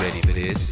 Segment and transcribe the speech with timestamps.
[0.00, 0.70] ready for this?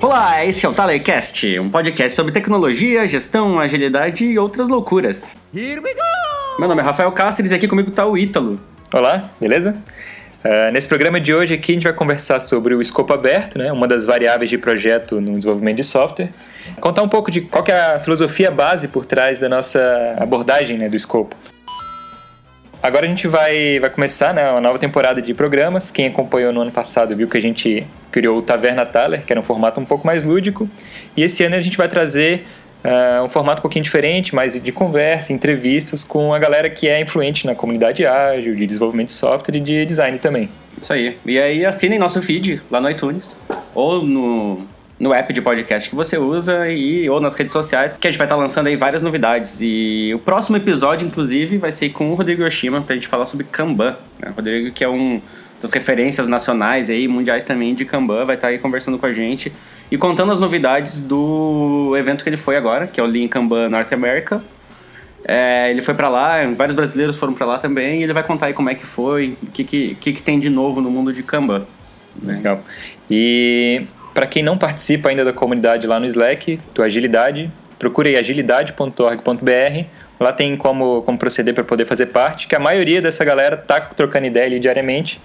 [0.00, 5.36] Olá, esse é o Talercast, um podcast sobre tecnologia, gestão, agilidade e outras loucuras.
[5.52, 8.60] Meu nome é Rafael Cáceres e aqui comigo tá o Ítalo.
[8.92, 9.76] Olá, beleza?
[10.44, 13.70] Uh, nesse programa de hoje aqui a gente vai conversar sobre o escopo aberto, né,
[13.70, 16.30] uma das variáveis de projeto no desenvolvimento de software.
[16.80, 20.88] Contar um pouco de qual é a filosofia base por trás da nossa abordagem né,
[20.88, 21.36] do escopo.
[22.82, 25.92] Agora a gente vai, vai começar né, uma nova temporada de programas.
[25.92, 29.38] Quem acompanhou no ano passado viu que a gente criou o Taverna Thaler, que era
[29.38, 30.68] um formato um pouco mais lúdico.
[31.16, 32.44] E esse ano a gente vai trazer
[32.84, 37.00] uh, um formato um pouquinho diferente, mais de conversa, entrevistas com a galera que é
[37.00, 40.48] influente na comunidade ágil, de desenvolvimento de software e de design também.
[40.80, 41.16] Isso aí.
[41.24, 44.62] E aí assinem nosso feed lá no iTunes ou no,
[44.98, 48.18] no app de podcast que você usa e ou nas redes sociais, que a gente
[48.18, 49.58] vai estar lançando aí várias novidades.
[49.60, 53.46] E o próximo episódio, inclusive, vai ser com o Rodrigo Yoshima pra gente falar sobre
[53.50, 53.96] Kanban.
[54.18, 54.30] Né?
[54.30, 55.20] O Rodrigo, que é um
[55.62, 59.52] das referências nacionais aí, mundiais também de Kanban, vai estar aí conversando com a gente
[59.90, 63.68] e contando as novidades do evento que ele foi agora, que é o Lean Kanban
[63.68, 64.42] North America.
[65.24, 68.46] É, ele foi para lá, vários brasileiros foram para lá também, e ele vai contar
[68.46, 71.12] aí como é que foi, o que, que, que, que tem de novo no mundo
[71.12, 71.64] de Kanban.
[72.20, 72.34] Né?
[72.34, 72.60] Legal.
[73.08, 78.16] E para quem não participa ainda da comunidade lá no Slack, do Agilidade, procure aí
[78.16, 79.84] agilidade.org.br.
[80.18, 83.80] Lá tem como, como proceder para poder fazer parte, que a maioria dessa galera tá
[83.80, 85.20] trocando ideia ali diariamente.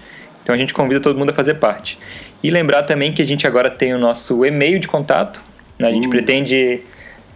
[0.48, 1.98] Então a gente convida todo mundo a fazer parte.
[2.42, 5.42] E lembrar também que a gente agora tem o nosso e-mail de contato.
[5.78, 5.88] Né?
[5.88, 6.10] A gente uh.
[6.10, 6.80] pretende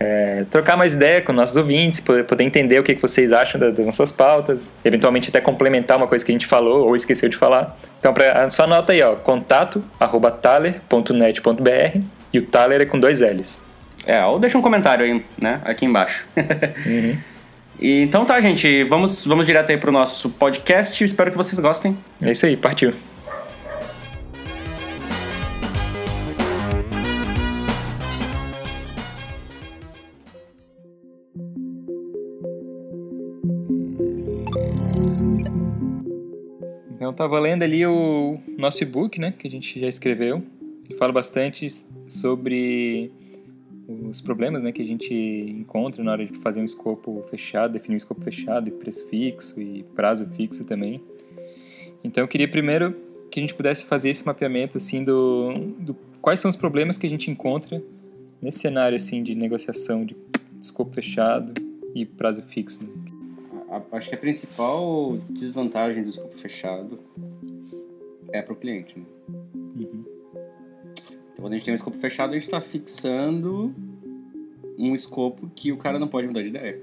[0.00, 3.60] é, trocar mais ideia com nossos ouvintes, poder, poder entender o que, que vocês acham
[3.60, 7.28] das, das, nossas pautas, eventualmente até complementar uma coisa que a gente falou ou esqueceu
[7.28, 7.78] de falar.
[8.00, 12.00] Então, pra, só anota aí, ó, contato arroba taler.net.br
[12.33, 13.62] e o Taler é com dois L's.
[14.06, 16.27] É, ou deixa um comentário aí, né, aqui embaixo.
[16.86, 17.18] uhum.
[17.80, 21.04] E, então tá, gente, vamos, vamos direto aí pro nosso podcast.
[21.04, 21.96] Espero que vocês gostem.
[22.22, 22.92] É isso aí, partiu.
[36.94, 40.42] Então, estava lendo ali o nosso e-book, né, que a gente já escreveu.
[40.88, 41.68] Ele fala bastante
[42.06, 43.11] sobre
[44.08, 47.95] os problemas né, que a gente encontra na hora de fazer um escopo fechado, definir
[47.95, 51.01] um escopo fechado e preço fixo e prazo fixo também.
[52.05, 52.95] Então eu queria primeiro
[53.30, 57.07] que a gente pudesse fazer esse mapeamento assim do, do quais são os problemas que
[57.07, 57.83] a gente encontra
[58.41, 60.17] nesse cenário assim de negociação de
[60.61, 61.53] escopo fechado
[61.95, 62.85] e prazo fixo.
[62.85, 62.91] Né?
[63.92, 66.98] Acho que a principal desvantagem do escopo fechado
[68.33, 68.98] é para o cliente.
[68.98, 69.61] Né?
[71.42, 73.75] Quando a gente tem um escopo fechado, a gente está fixando
[74.79, 76.80] um escopo que o cara não pode mudar de ideia.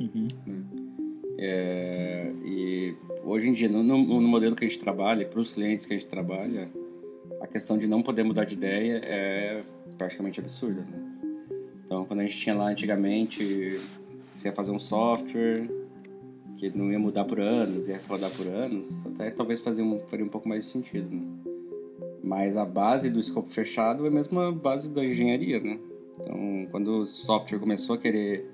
[0.00, 0.28] Uhum.
[1.36, 5.84] É, e hoje em dia, no, no, modelo que a gente trabalha, para os clientes
[5.84, 6.70] que a gente trabalha,
[7.42, 9.60] a questão de não poder mudar de ideia é
[9.98, 10.80] praticamente absurda.
[10.80, 11.38] Né?
[11.84, 13.78] Então, quando a gente tinha lá antigamente,
[14.34, 15.68] você ia fazer um software
[16.56, 20.24] que não ia mudar por anos, ia rodar por anos, até talvez fazer um, faria
[20.24, 21.14] um pouco mais de sentido.
[21.14, 21.22] Né?
[22.22, 25.78] Mas a base do escopo fechado é a mesma base da engenharia, né?
[26.20, 28.48] Então, quando o software começou a querer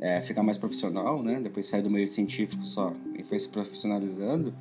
[0.00, 1.40] é, ficar mais profissional, né?
[1.40, 4.54] Depois saiu do meio científico só e foi se profissionalizando,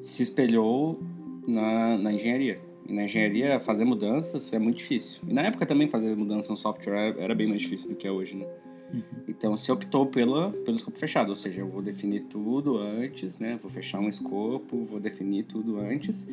[0.00, 0.98] se espelhou
[1.46, 2.58] na, na engenharia.
[2.88, 5.20] E na engenharia, fazer mudanças é muito difícil.
[5.28, 8.10] E na época também fazer mudança no software era bem mais difícil do que é
[8.10, 8.46] hoje, né?
[8.94, 9.02] Uhum.
[9.28, 13.58] Então se optou pela, pelo escopo fechado, ou seja, eu vou definir tudo antes, né?
[13.60, 16.28] Vou fechar um escopo, vou definir tudo antes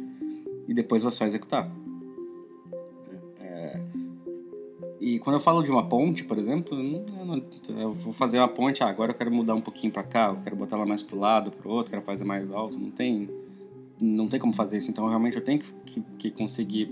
[0.70, 1.68] e depois só executar.
[3.42, 3.80] É,
[5.02, 8.48] e quando eu falo de uma ponte, por exemplo, eu, não, eu vou fazer uma
[8.48, 11.02] ponte, ah, agora eu quero mudar um pouquinho para cá, eu quero botar ela mais
[11.02, 13.28] pro lado, pro outro, quero fazer mais alto, não tem,
[14.00, 14.92] não tem como fazer isso.
[14.92, 16.88] Então realmente eu tenho que, que, que conseguir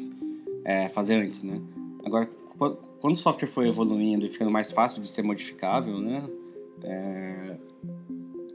[0.65, 1.61] é, fazer antes, né?
[2.03, 2.25] Agora,
[2.99, 6.27] quando o software foi evoluindo e ficando mais fácil de ser modificável, né?
[6.83, 7.57] É,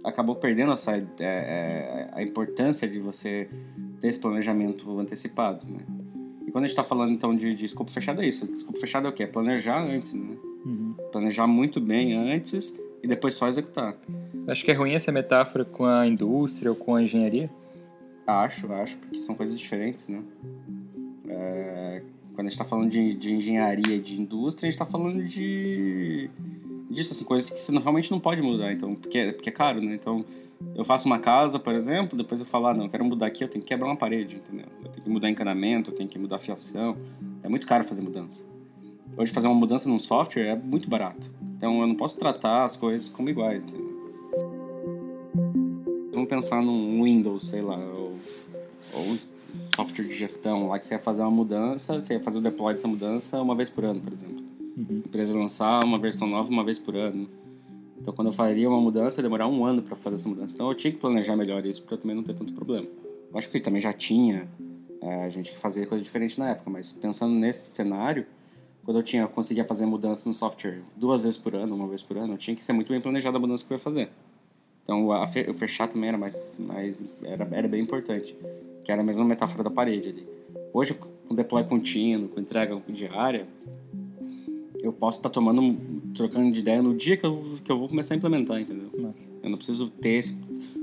[0.02, 3.48] acabou perdendo essa é, é, a importância de você
[4.02, 5.78] ter esse planejamento antecipado, né?
[6.44, 8.52] E quando a gente está falando então de, de, escopo fechado é isso.
[8.56, 9.22] Escopo fechado é o quê?
[9.22, 10.36] É planejar antes, né?
[10.66, 10.94] Uhum.
[11.12, 13.96] Planejar muito bem antes e depois só executar.
[14.48, 17.48] Acho que é ruim essa metáfora com a indústria ou com a engenharia?
[18.26, 20.20] Acho, acho, porque são coisas diferentes, né?
[21.28, 22.02] É,
[22.34, 25.24] quando a gente está falando de, de engenharia e de indústria, a gente está falando
[25.24, 26.28] de
[26.92, 29.94] disso, assim, coisas que você realmente não pode mudar, então, porque, porque é caro, né?
[29.94, 30.24] Então,
[30.74, 33.42] eu faço uma casa, por exemplo, depois eu falo, ah, não, eu quero mudar aqui,
[33.42, 34.66] eu tenho que quebrar uma parede, entendeu?
[34.84, 36.96] Eu tenho que mudar encanamento, eu tenho que mudar fiação.
[37.42, 38.44] É muito caro fazer mudança.
[39.16, 41.30] Hoje, fazer uma mudança num software é muito barato.
[41.56, 43.62] Então eu não posso tratar as coisas como iguais.
[43.62, 43.92] Entendeu?
[46.12, 48.16] Vamos pensar num Windows, sei lá, ou,
[48.94, 49.18] ou
[49.76, 52.74] software de gestão lá que você ia fazer uma mudança, você ia fazer o deploy
[52.74, 54.41] dessa mudança uma vez por ano, por exemplo.
[54.88, 55.02] Uhum.
[55.04, 57.28] A empresa lançar uma versão nova uma vez por ano.
[58.00, 60.54] Então, quando eu faria uma mudança, ia demorar um ano para fazer essa mudança.
[60.54, 62.86] Então, eu tinha que planejar melhor isso para também não ter tanto problema.
[63.30, 64.48] Eu acho que também já tinha
[65.00, 68.26] é, gente que fazia coisa diferente na época, mas pensando nesse cenário,
[68.84, 72.16] quando eu tinha conseguia fazer mudança no software duas vezes por ano, uma vez por
[72.16, 74.08] ano, eu tinha que ser muito bem planejada a mudança que eu ia fazer.
[74.82, 78.36] Então, a, o fechar também era mais, mais era, era bem importante,
[78.84, 80.26] que era a mesma metáfora da parede ali.
[80.72, 80.94] Hoje,
[81.28, 83.46] com deploy contínuo, com entrega diária,
[84.82, 85.78] eu posso estar tá tomando,
[86.14, 88.90] trocando de ideia no dia que eu, que eu vou começar a implementar, entendeu?
[88.98, 89.30] Nossa.
[89.42, 90.36] Eu não preciso ter esse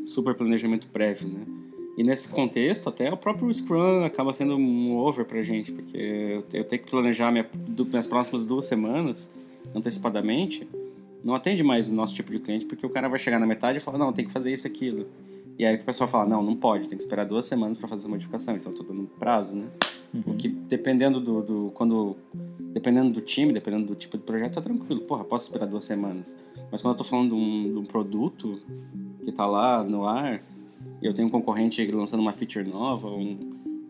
[0.05, 1.41] super planejamento prévio, né?
[1.97, 6.63] E nesse contexto, até o próprio Scrum acaba sendo um over pra gente, porque eu
[6.63, 7.45] tenho que planejar minha,
[7.77, 9.29] minhas próximas duas semanas
[9.75, 10.65] antecipadamente.
[11.21, 13.79] Não atende mais o nosso tipo de cliente, porque o cara vai chegar na metade
[13.79, 15.07] e falar, não, tem que fazer isso aquilo.
[15.59, 18.07] E aí o pessoal fala, não, não pode, tem que esperar duas semanas para fazer
[18.07, 18.55] a modificação.
[18.55, 19.67] Então eu tô dando prazo, né?
[20.13, 20.23] Uhum.
[20.27, 22.15] O que dependendo do, do, quando
[22.71, 25.01] dependendo do time, dependendo do tipo de projeto, tá tranquilo.
[25.01, 26.39] Porra, posso esperar duas semanas.
[26.71, 28.61] Mas quando eu tô falando de um, de um produto
[29.21, 30.41] que tá lá no ar,
[31.01, 33.37] e eu tenho um concorrente lançando uma feature nova, um,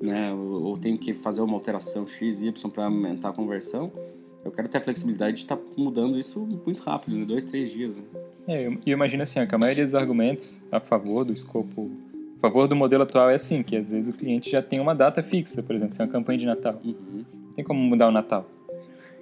[0.02, 3.92] né, ou, ou tenho que fazer uma alteração X, Y para aumentar a conversão,
[4.44, 7.26] eu quero ter a flexibilidade de estar tá mudando isso muito rápido, em né?
[7.26, 7.98] dois, três dias.
[7.98, 8.04] Né?
[8.48, 11.92] É, eu imagino assim, que a maioria dos argumentos a favor do escopo,
[12.38, 14.96] a favor do modelo atual é assim, que às vezes o cliente já tem uma
[14.96, 16.80] data fixa, por exemplo, se é uma campanha de Natal.
[16.84, 17.26] Uhum.
[17.48, 18.50] Não tem como mudar o Natal.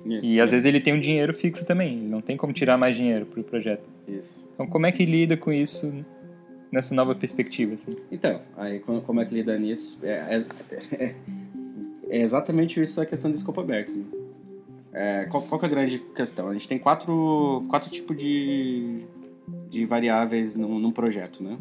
[0.05, 2.77] Isso, e às vezes ele tem um dinheiro fixo também, ele não tem como tirar
[2.77, 3.89] mais dinheiro para o projeto.
[4.07, 4.47] Isso.
[4.53, 5.91] Então como é que lida com isso
[6.71, 7.73] nessa nova perspectiva?
[7.73, 7.97] Assim?
[8.11, 9.97] Então, aí como é que lida nisso?
[10.03, 10.43] É,
[10.93, 11.15] é,
[12.09, 13.91] é exatamente isso a questão do escopo aberto.
[13.91, 14.26] Né?
[14.93, 16.47] É, qual, qual é a grande questão?
[16.47, 19.05] A gente tem quatro, quatro tipos de,
[19.69, 21.57] de variáveis num, num projeto, né?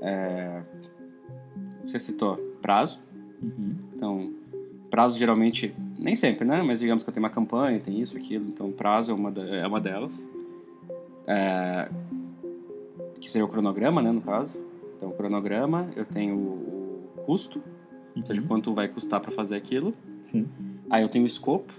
[0.00, 0.62] É,
[1.84, 3.00] você citou prazo.
[3.42, 3.74] Uhum.
[3.94, 4.32] Então,
[4.90, 6.62] prazo geralmente, nem sempre, né?
[6.62, 8.46] Mas digamos que eu tenho uma campanha, tem isso, aquilo.
[8.46, 10.14] Então, prazo é uma, é uma delas.
[11.26, 11.90] É,
[13.20, 14.60] que seria o cronograma, né, no caso.
[14.96, 17.64] Então, o cronograma, eu tenho o custo, uhum.
[18.16, 18.46] ou seja, uhum.
[18.46, 19.92] quanto vai custar para fazer aquilo.
[20.22, 20.46] Sim.
[20.88, 21.72] Aí eu tenho o escopo,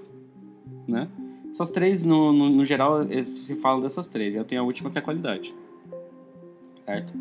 [0.87, 1.09] né?
[1.49, 4.35] Essas três, no, no, no geral, se falam dessas três.
[4.35, 5.53] Eu tenho a última que é a qualidade.
[6.81, 7.13] Certo?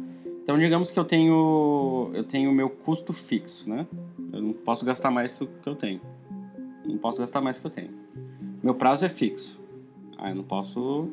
[0.42, 3.86] Então, digamos que eu tenho eu tenho meu custo fixo, né?
[4.32, 6.00] Eu não posso gastar mais que que eu tenho.
[6.84, 7.90] Não posso gastar mais que eu tenho.
[8.62, 9.60] Meu prazo é fixo.
[10.18, 11.08] Aí eu não posso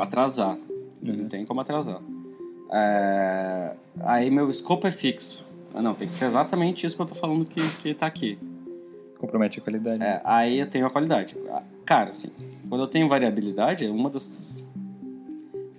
[0.00, 0.56] atrasar.
[0.56, 1.16] Uhum.
[1.16, 2.00] Não tem como atrasar.
[2.72, 3.76] É...
[4.00, 5.46] Aí meu escopo é fixo.
[5.72, 8.38] Ah, não, tem que ser exatamente isso que eu tô falando que, que tá aqui.
[9.18, 10.02] Compromete a qualidade.
[10.02, 11.36] É, aí eu tenho a qualidade.
[11.84, 12.28] Cara, assim,
[12.68, 14.64] quando eu tenho variabilidade, uma das,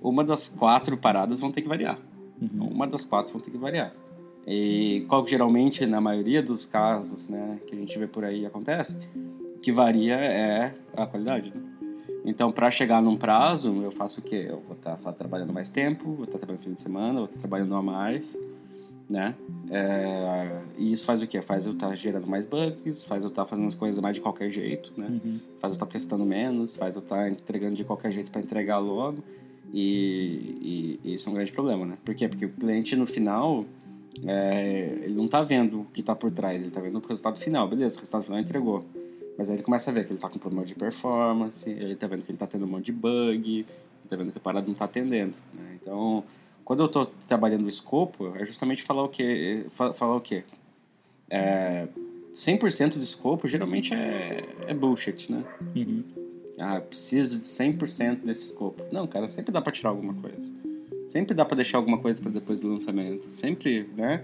[0.02, 1.98] uma das quatro paradas vão ter que variar.
[2.42, 2.68] Uhum.
[2.68, 3.94] Uma das quatro vão ter que variar.
[4.46, 8.46] E qual que geralmente, na maioria dos casos, né, que a gente vê por aí
[8.46, 9.00] acontece,
[9.56, 11.54] o que varia é a qualidade.
[11.54, 11.62] Né?
[12.26, 14.48] Então, para chegar num prazo, eu faço o quê?
[14.50, 17.26] Eu vou estar tá trabalhando mais tempo, vou estar tá trabalhando fim de semana, vou
[17.26, 18.38] estar tá trabalhando a mais,
[19.10, 19.34] né?
[19.72, 21.42] É, e isso faz o quê?
[21.42, 24.16] Faz eu estar tá gerando mais bugs, faz eu estar tá fazendo as coisas mais
[24.16, 25.08] de qualquer jeito, né?
[25.08, 25.40] Uhum.
[25.60, 28.42] Faz eu estar tá testando menos, faz eu estar tá entregando de qualquer jeito para
[28.42, 29.24] entregar logo.
[29.74, 31.98] E, e, e, isso é um grande problema, né?
[32.06, 32.28] Por quê?
[32.28, 33.66] Porque o cliente no final,
[34.26, 37.40] é, ele não está vendo o que está por trás, ele está vendo o resultado
[37.40, 37.68] final.
[37.68, 38.86] Beleza, o resultado final entregou.
[39.38, 42.08] Mas aí ele começa a ver que ele está com problema de performance, ele está
[42.08, 43.66] vendo que ele está tendo um monte de bug, ele
[44.04, 45.38] está vendo que a parada não está atendendo.
[45.54, 45.78] Né?
[45.82, 46.24] Então,
[46.70, 49.66] quando eu estou trabalhando o escopo, é justamente falar o quê?
[49.72, 50.44] Falar o quê?
[51.28, 51.88] É,
[52.32, 55.44] 100% do escopo geralmente é, é bullshit, né?
[55.76, 56.04] Uhum.
[56.60, 58.84] Ah, preciso de 100% desse escopo.
[58.92, 60.54] Não, cara, sempre dá para tirar alguma coisa.
[61.08, 63.32] Sempre dá para deixar alguma coisa para depois do lançamento.
[63.32, 64.24] Sempre, né?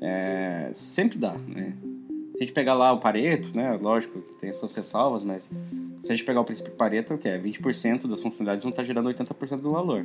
[0.00, 1.72] É, sempre dá, né?
[2.34, 3.78] Se a gente pegar lá o Pareto, né?
[3.80, 5.52] Lógico, tem suas ressalvas, mas
[6.00, 7.38] se a gente pegar o princípio Pareto, o que é?
[7.38, 10.04] 20% das funcionalidades vão estar gerando 80% do valor.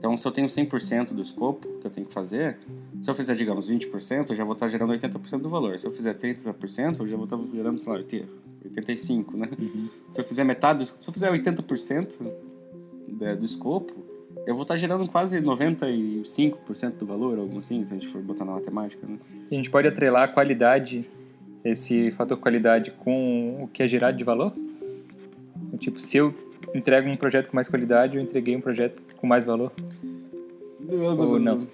[0.00, 2.56] Então, se eu tenho 100% do escopo que eu tenho que fazer,
[3.02, 5.78] se eu fizer, digamos, 20%, eu já vou estar gerando 80% do valor.
[5.78, 9.50] Se eu fizer 30%, eu já vou estar gerando, sei lá, 85%, né?
[9.58, 9.90] Uhum.
[10.08, 12.16] Se eu fizer metade, se eu fizer 80%
[13.38, 13.92] do escopo,
[14.46, 18.46] eu vou estar gerando quase 95% do valor, algo assim, se a gente for botar
[18.46, 19.18] na matemática, né?
[19.50, 21.04] E a gente pode atrelar a qualidade,
[21.62, 24.54] esse fator qualidade, com o que é gerado de valor?
[25.78, 26.34] Tipo, se eu
[26.74, 29.72] entrego um projeto com mais qualidade, eu entreguei um projeto com mais valor?
[30.88, 31.66] Ou não?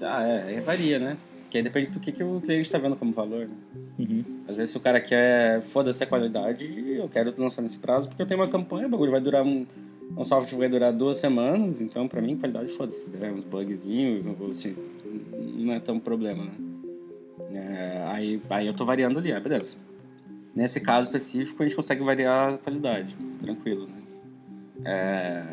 [0.00, 1.16] Ah, é, varia, né?
[1.42, 3.46] Porque aí depende do que, que o cliente está vendo como valor.
[3.46, 3.54] Né?
[3.98, 4.24] Uhum.
[4.48, 6.64] Às vezes se o cara quer, foda-se a qualidade,
[6.96, 9.66] eu quero lançar nesse prazo porque eu tenho uma campanha, o bagulho vai durar um.
[10.14, 13.08] Um software vai durar duas semanas, então pra mim qualidade foda-se.
[13.08, 13.32] Né?
[13.32, 14.76] Uns bugzinhos, assim,
[15.54, 16.52] não é tão problema, né?
[17.54, 19.76] É, aí, aí eu tô variando ali, ah, beleza.
[20.54, 24.01] Nesse caso específico a gente consegue variar a qualidade, tranquilo, né?
[24.84, 25.44] É,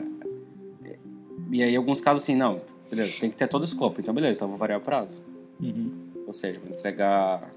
[1.51, 4.37] e aí alguns casos assim, não, beleza, tem que ter todo o escopo, então beleza,
[4.37, 5.21] então eu vou variar o prazo.
[5.59, 5.91] Uhum.
[6.27, 7.51] Ou seja, vou entregar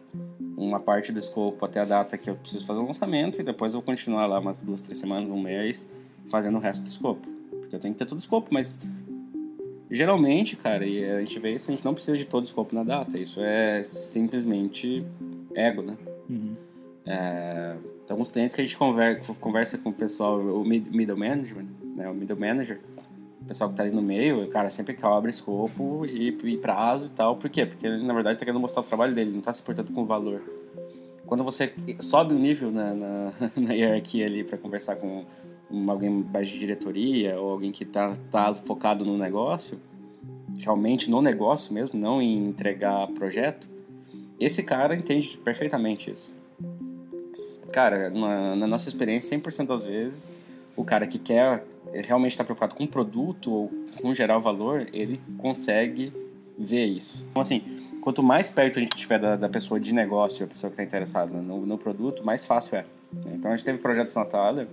[0.57, 3.75] uma parte do escopo até a data que eu preciso fazer o lançamento e depois
[3.75, 5.91] eu vou continuar lá umas duas, três semanas, um mês,
[6.31, 7.29] fazendo o resto do escopo.
[7.51, 8.81] Porque eu tenho que ter todo o escopo, mas
[9.91, 12.75] geralmente, cara, e a gente vê isso, a gente não precisa de todo o escopo
[12.75, 13.19] na data.
[13.19, 15.05] Isso é simplesmente
[15.55, 15.97] ego, né?
[16.31, 16.57] Uhum.
[17.05, 17.77] É,
[18.13, 21.67] alguns clientes que a gente conversa, conversa com o pessoal, o middle management,
[21.97, 22.81] né, o middle manager,
[23.41, 27.07] o pessoal que tá ali no meio, o cara sempre cobra escopo e, e prazo
[27.07, 27.37] e tal.
[27.37, 27.67] Por quê?
[27.67, 30.03] Porque ele, na verdade, tá querendo mostrar o trabalho dele, não tá se importando com
[30.03, 30.43] o valor.
[31.27, 35.25] Quando você sobe o um nível na, na, na hierarquia ali para conversar com
[35.89, 39.81] alguém mais de diretoria ou alguém que tá, tá focado no negócio,
[40.61, 43.69] realmente no negócio mesmo, não em entregar projeto,
[44.39, 46.42] esse cara entende perfeitamente isso.
[47.73, 50.31] Cara, na, na nossa experiência, 100% das vezes,
[50.77, 54.87] o cara que quer realmente estar tá preocupado com o produto ou com gerar valor,
[54.93, 56.13] ele consegue
[56.59, 57.25] ver isso.
[57.31, 57.63] Então, assim,
[58.03, 60.85] quanto mais perto a gente estiver da, da pessoa de negócio, a pessoa que está
[60.85, 62.85] interessada no, no, produto, mais fácil é.
[63.35, 64.69] Então, a gente teve projetos na Natália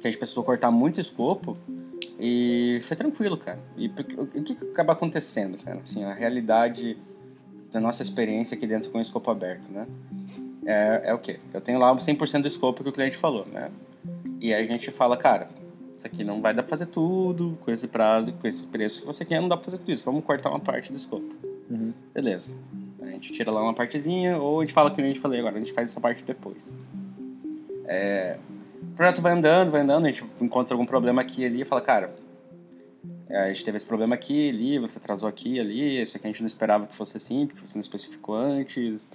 [0.00, 1.56] que a gente precisou cortar muito escopo
[2.18, 3.58] e foi tranquilo, cara.
[3.76, 5.80] E o que, que acaba acontecendo, cara?
[5.84, 6.96] Assim, a realidade
[7.72, 9.86] da nossa experiência aqui dentro com o escopo aberto, né?
[10.64, 11.40] É, é o quê?
[11.52, 13.70] Eu tenho lá 100% do escopo que o cliente falou, né?
[14.40, 15.48] E aí a gente fala, cara,
[15.96, 19.06] isso aqui não vai dar pra fazer tudo, com esse prazo, com esse preço que
[19.06, 20.04] você quer, não dá pra fazer tudo isso.
[20.04, 21.34] Vamos cortar uma parte do escopo.
[21.70, 21.92] Uhum.
[22.12, 22.54] Beleza.
[23.00, 25.56] A gente tira lá uma partezinha, ou a gente fala que a gente falei agora,
[25.56, 26.82] a gente faz essa parte depois.
[27.84, 28.36] É,
[28.82, 31.64] o projeto vai andando, vai andando, a gente encontra algum problema aqui e ali e
[31.64, 32.14] fala, cara,
[33.28, 36.30] é, a gente teve esse problema aqui, ali, você atrasou aqui, ali, isso aqui a
[36.30, 39.10] gente não esperava que fosse assim, porque você não especificou antes,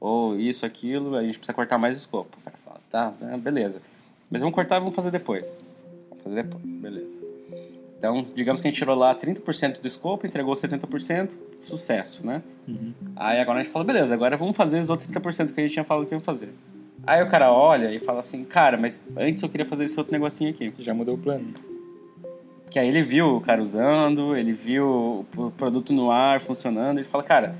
[0.00, 2.38] ou isso, aquilo, a gente precisa cortar mais o escopo.
[2.40, 3.82] O cara fala, tá, é, beleza.
[4.30, 5.62] Mas vamos cortar e vamos fazer depois.
[6.08, 7.20] Vamos fazer depois, beleza.
[7.98, 12.42] Então, digamos que a gente tirou lá 30% do escopo, entregou 70%, sucesso, né?
[12.66, 12.94] Uhum.
[13.14, 15.74] Aí agora a gente fala, beleza, agora vamos fazer os outros 30% que a gente
[15.74, 16.48] tinha falado que ia fazer.
[17.06, 20.12] Aí o cara olha e fala assim, cara, mas antes eu queria fazer esse outro
[20.12, 20.72] negocinho aqui.
[20.78, 21.52] Já mudou o plano.
[22.70, 27.06] Que aí ele viu o cara usando, ele viu o produto no ar funcionando, ele
[27.06, 27.56] fala, cara,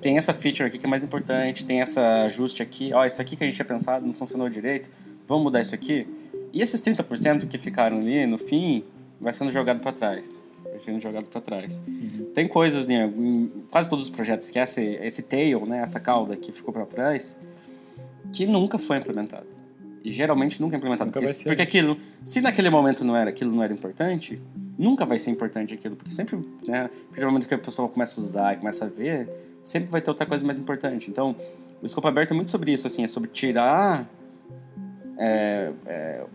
[0.00, 3.36] tem essa feature aqui que é mais importante, tem essa ajuste aqui, ó, isso aqui
[3.36, 4.90] que a gente tinha pensado não funcionou direito,
[5.26, 6.06] vamos mudar isso aqui.
[6.52, 8.84] E esses 30% que ficaram ali, no fim,
[9.20, 10.44] vai sendo jogado para trás.
[10.64, 11.80] Vai sendo jogado para trás.
[11.86, 12.30] Uhum.
[12.34, 16.00] Tem coisas em, em, quase todos os projetos que é esse, esse tail, né, essa
[16.00, 17.38] cauda que ficou para trás,
[18.32, 19.46] que nunca foi implementado.
[20.02, 21.08] E geralmente nunca é implementado.
[21.08, 24.40] Nunca porque, porque aquilo, se naquele momento não era, aquilo não era importante,
[24.78, 25.94] nunca vai ser importante aquilo.
[25.94, 28.86] Porque sempre, né, a partir do momento que a pessoa começa a usar e começa
[28.86, 29.28] a ver,
[29.62, 31.10] sempre vai ter outra coisa mais importante.
[31.10, 31.36] Então,
[31.82, 34.08] o escopo aberto é muito sobre isso, assim, é sobre tirar.
[35.18, 36.26] É, é,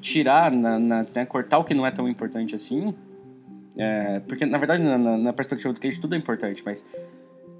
[0.00, 2.94] tirar, na, na né, cortar o que não é tão importante assim.
[3.76, 6.86] É, porque, na verdade, na, na, perspectiva do cliente, tudo é importante, mas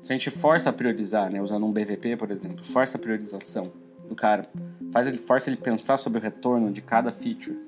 [0.00, 3.72] se a gente força a priorizar, né, usando um BVP, por exemplo, força a priorização
[4.08, 4.48] do cara,
[4.92, 7.58] faz ele, força ele pensar sobre o retorno de cada feature,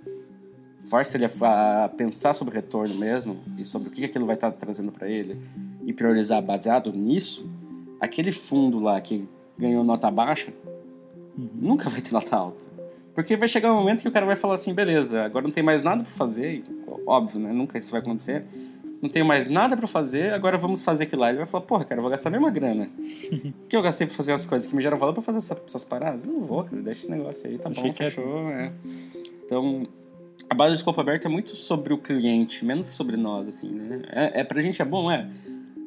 [0.89, 4.37] força ele a, a pensar sobre o retorno mesmo e sobre o que aquilo vai
[4.37, 5.41] estar trazendo para ele
[5.87, 7.49] e priorizar baseado nisso,
[7.99, 9.27] aquele fundo lá que
[9.57, 10.53] ganhou nota baixa
[11.39, 11.49] uhum.
[11.55, 12.77] nunca vai ter nota alta.
[13.15, 15.63] Porque vai chegar um momento que o cara vai falar assim, beleza, agora não tem
[15.63, 16.63] mais nada para fazer,
[17.07, 17.51] óbvio, né?
[17.51, 18.45] Nunca isso vai acontecer
[19.01, 21.29] não tenho mais nada para fazer, agora vamos fazer aquilo lá.
[21.29, 22.91] Ele vai falar, porra, cara, eu vou gastar a mesma grana
[23.69, 25.85] que eu gastei pra fazer as coisas que me geram valor pra fazer essa, essas
[25.85, 26.25] paradas.
[26.25, 28.73] Não vou, cara, deixa esse negócio aí, tá Achei bom, fechou, é.
[29.45, 29.83] Então,
[30.49, 34.03] a base do escopo aberto é muito sobre o cliente, menos sobre nós, assim, né?
[34.11, 35.29] É, é pra gente é bom, é,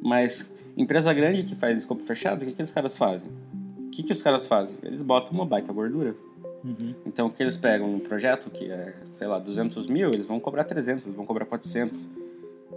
[0.02, 3.30] mas empresa grande que faz escopo fechado, o que, que os caras fazem?
[3.78, 4.78] O que, que os caras fazem?
[4.84, 6.16] Eles botam uma baita gordura.
[6.64, 6.94] Uhum.
[7.06, 10.40] Então, o que eles pegam um projeto que é, sei lá, 200 mil, eles vão
[10.40, 12.10] cobrar 300, eles vão cobrar 400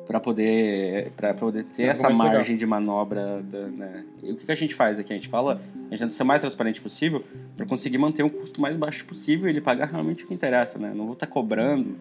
[0.06, 4.04] para poder para poder ter essa margem de manobra da, né?
[4.22, 6.24] e o que, que, a gente faz aqui a gente fala a gente tenta ser
[6.24, 7.22] mais transparente possível
[7.56, 10.78] para conseguir manter um custo mais baixo possível e ele pagar realmente o que interessa
[10.78, 11.96] né não vou estar tá cobrando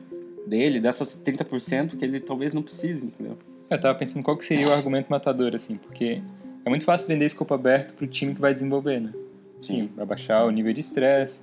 [0.48, 3.38] dele dessas 30% que ele talvez não precise entendeu
[3.76, 6.22] eu tava pensando qual que seria o argumento matador assim porque
[6.66, 9.14] é muito fácil vender escopo aberto para o time que vai desenvolver né
[9.60, 11.42] sim vai baixar o nível de estresse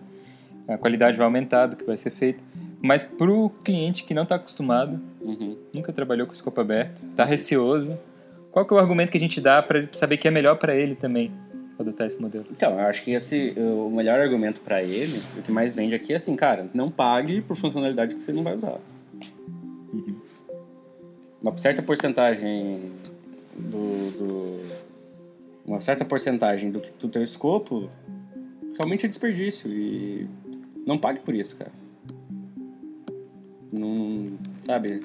[0.67, 2.45] a qualidade vai aumentar do que vai ser feito
[2.81, 5.57] mas para o cliente que não está acostumado, uhum.
[5.75, 7.99] nunca trabalhou com escopo aberto, está receoso,
[8.53, 10.75] qual que é o argumento que a gente dá para saber que é melhor para
[10.75, 11.33] ele também
[11.79, 12.47] adotar esse modelo?
[12.51, 16.13] Então, eu acho que esse, o melhor argumento para ele, o que mais vende aqui
[16.13, 18.79] é assim, cara, não pague por funcionalidade que você não vai usar.
[21.41, 22.93] Uma certa porcentagem
[23.57, 24.63] do, do,
[25.65, 27.89] uma certa porcentagem do do teu escopo
[28.79, 30.29] realmente é desperdício e
[30.87, 31.73] não pague por isso, cara.
[33.73, 35.01] Não, sabe?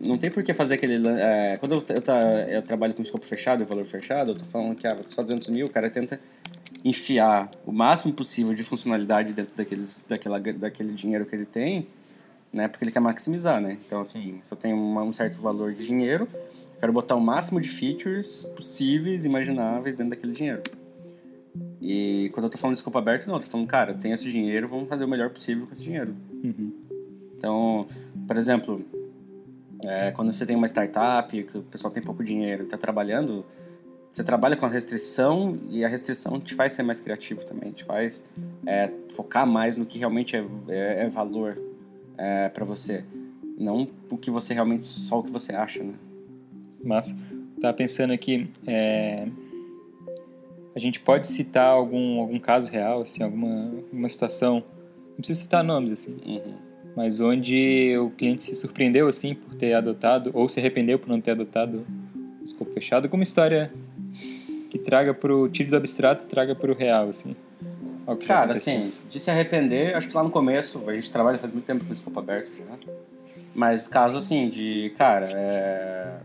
[0.00, 1.06] Não tem por que fazer aquele.
[1.08, 4.74] É, quando eu, eu, eu, trabalho com escopo fechado e valor fechado, eu tô falando
[4.74, 6.20] que ah, vai custar 200 mil, o cara tenta
[6.84, 11.86] enfiar o máximo possível de funcionalidade dentro daqueles, daquela, daquele dinheiro que ele tem,
[12.52, 12.68] né?
[12.68, 13.78] Porque ele quer maximizar, né?
[13.86, 16.28] Então, assim, se eu tenho uma, um certo valor de dinheiro,
[16.78, 20.62] quero botar o máximo de features possíveis, imagináveis dentro daquele dinheiro.
[21.80, 24.30] E quando eu tô falando de escopo aberto, não, eu tô falando, cara, tenho esse
[24.30, 26.14] dinheiro, vamos fazer o melhor possível com esse dinheiro.
[26.44, 26.72] Uhum.
[27.36, 27.88] Então,
[28.26, 28.84] por exemplo,
[29.84, 33.44] é, quando você tem uma startup, que o pessoal tem pouco dinheiro e está trabalhando,
[34.10, 37.82] você trabalha com a restrição e a restrição te faz ser mais criativo também, te
[37.82, 38.24] faz
[38.66, 41.58] é, focar mais no que realmente é, é, é valor
[42.18, 43.04] é, para você,
[43.58, 45.94] não o que você realmente só o que você acha, né?
[46.82, 47.16] Massa.
[47.60, 49.28] Tava pensando aqui, é,
[50.74, 54.64] a gente pode citar algum algum caso real, assim, alguma uma situação,
[55.10, 56.16] não precisa citar nomes assim.
[56.26, 61.08] Uhum mas onde o cliente se surpreendeu assim por ter adotado ou se arrependeu por
[61.08, 61.86] não ter adotado
[62.40, 63.72] o escopo fechado, como história
[64.70, 67.36] que traga para o tiro do abstrato, traga para o real assim.
[68.26, 71.64] Cara, assim, de se arrepender, acho que lá no começo, a gente trabalha faz muito
[71.64, 72.92] tempo com o escopo aberto já.
[73.54, 76.16] Mas caso assim, de, cara, é...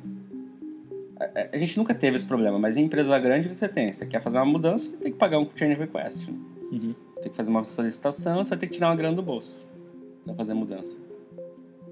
[1.52, 3.92] A gente nunca teve esse problema, mas em empresa grande o que você tem?
[3.92, 6.30] Você quer fazer uma mudança, você tem que pagar um change request.
[6.32, 6.38] Né?
[6.72, 6.96] Uhum.
[7.22, 9.58] Tem que fazer uma solicitação, você vai ter que tirar uma grana do bolso
[10.24, 10.96] para fazer a mudança.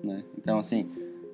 [0.03, 0.23] Né?
[0.37, 0.87] Então, assim,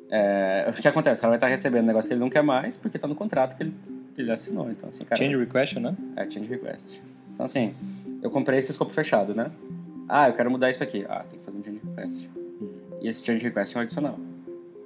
[0.09, 1.19] é, o que acontece?
[1.19, 3.15] O cara vai estar recebendo um negócio que ele não quer mais porque está no
[3.15, 3.73] contrato que ele,
[4.17, 4.71] ele assinou.
[4.71, 5.95] Então, assim, cara, change request, né?
[6.15, 7.01] É, change request.
[7.33, 7.73] Então, assim,
[8.21, 9.51] eu comprei esse escopo fechado, né?
[10.07, 11.05] Ah, eu quero mudar isso aqui.
[11.09, 12.29] Ah, tem que fazer um change request.
[13.01, 14.19] E esse change request é um adicional.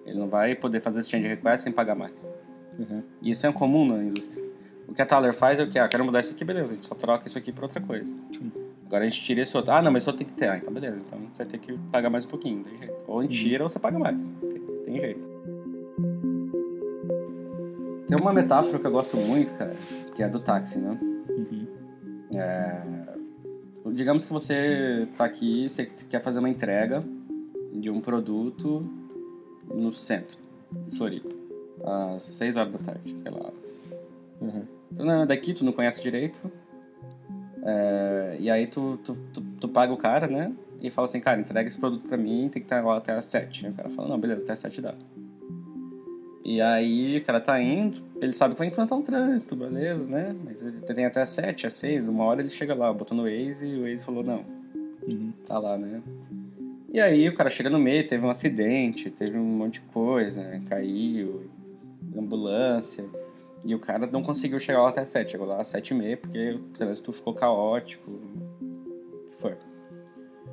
[0.05, 2.29] Ele não vai poder fazer esse change request sem pagar mais.
[2.77, 3.03] Uhum.
[3.21, 4.43] E isso é comum na indústria.
[4.87, 5.79] O que a Thaler faz é o que?
[5.79, 6.73] Ah, quero mudar isso aqui, beleza.
[6.73, 8.13] A gente só troca isso aqui por outra coisa.
[8.13, 8.51] Uhum.
[8.85, 9.73] Agora a gente tira esse outro.
[9.73, 10.47] Ah, não, mas só tem que ter.
[10.47, 10.97] Ah, então beleza.
[10.97, 12.93] Então você vai ter que pagar mais um pouquinho, tem jeito.
[13.07, 14.29] Ou a gente tira ou você paga mais.
[14.29, 15.27] Tem, tem jeito.
[18.07, 19.73] Tem uma metáfora que eu gosto muito, cara,
[20.15, 20.97] que é a do táxi, né?
[21.01, 21.67] Uhum.
[22.35, 22.94] É...
[23.95, 27.01] Digamos que você tá aqui, você quer fazer uma entrega
[27.71, 28.85] de um produto
[29.73, 30.37] no centro,
[30.91, 31.29] em Floripa,
[31.81, 33.53] às 6 horas da tarde, sei lá.
[34.41, 34.65] Uhum.
[34.91, 36.51] Então, daqui tu não conhece direito,
[37.63, 40.53] é, e aí tu, tu, tu, tu, paga o cara, né?
[40.81, 43.23] E fala assim, cara, entrega esse produto pra mim, tem que estar lá até as
[43.23, 43.65] 7.
[43.65, 44.93] E o cara fala, não, beleza, até as 7 dá.
[46.43, 50.35] E aí o cara tá indo, ele sabe que vai enfrentar um trânsito, beleza, né?
[50.43, 53.23] Mas ele tem até as 7, às 6, uma hora ele chega lá, botou no
[53.23, 54.45] Waze e o Waze falou, não,
[55.09, 55.33] uhum.
[55.45, 56.01] tá lá, né?
[56.93, 60.41] E aí o cara chega no meio, teve um acidente, teve um monte de coisa,
[60.41, 60.61] né?
[60.67, 61.49] caiu,
[62.15, 63.05] ambulância.
[63.65, 66.17] E o cara não conseguiu chegar lá até 7, chegou lá às 7 e meia,
[66.17, 68.09] porque o trânsito ficou caótico.
[68.09, 69.55] O que foi?